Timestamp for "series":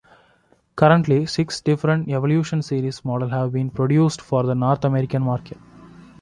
2.63-3.05